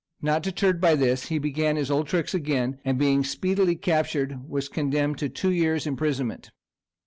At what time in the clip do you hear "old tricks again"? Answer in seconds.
1.91-2.79